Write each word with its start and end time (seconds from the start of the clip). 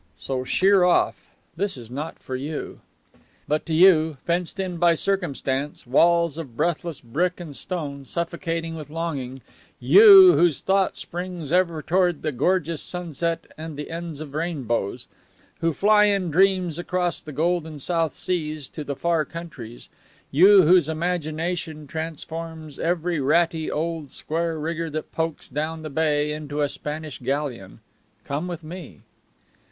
So 0.17 0.43
sheer 0.43 0.83
off 0.83 1.29
this 1.55 1.77
is 1.77 1.91
not 1.91 2.17
for 2.17 2.35
you. 2.35 2.79
But 3.47 3.67
to 3.67 3.73
you, 3.75 4.17
fenced 4.25 4.59
in 4.59 4.77
by 4.77 4.95
circumstance, 4.95 5.85
walls 5.85 6.39
of 6.39 6.57
breathless 6.57 6.99
brick 6.99 7.39
and 7.39 7.55
stone, 7.55 8.03
suffocating 8.05 8.73
with 8.73 8.89
longing, 8.89 9.43
you 9.79 10.33
whose 10.35 10.59
thought 10.61 10.95
springs 10.97 11.51
ever 11.51 11.83
toward 11.83 12.23
the 12.23 12.31
gorgeous 12.31 12.81
sunset 12.81 13.45
and 13.59 13.77
the 13.77 13.91
ends 13.91 14.19
of 14.21 14.33
rainbows; 14.33 15.05
who 15.59 15.71
fly 15.71 16.05
in 16.05 16.31
dreams 16.31 16.79
across 16.79 17.21
the 17.21 17.31
golden 17.31 17.77
south 17.77 18.15
seas 18.15 18.67
to 18.69 18.83
the 18.83 18.95
far 18.95 19.23
countries, 19.23 19.87
you 20.31 20.63
whose 20.63 20.89
imagination 20.89 21.85
transforms 21.85 22.79
every 22.79 23.19
ratty 23.19 23.69
old 23.69 24.09
square 24.09 24.57
rigger 24.57 24.89
that 24.89 25.11
pokes 25.11 25.47
down 25.47 25.83
the 25.83 25.91
bay 25.91 26.31
into 26.33 26.61
a 26.61 26.69
Spanish 26.69 27.19
galleon 27.19 27.81
come 28.23 28.47
with 28.47 28.63
me. 28.63 29.01